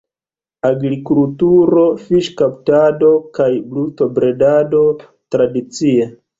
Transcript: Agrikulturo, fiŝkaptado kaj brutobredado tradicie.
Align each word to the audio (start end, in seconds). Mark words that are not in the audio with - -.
Agrikulturo, 0.69 1.83
fiŝkaptado 2.07 3.13
kaj 3.39 3.49
brutobredado 3.77 4.85
tradicie. 5.09 6.13